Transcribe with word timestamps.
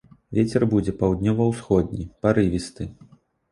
Вецер 0.37 0.63
будзе 0.71 0.93
паўднёва-ўсходні 1.01 2.09
парывісты. 2.25 2.83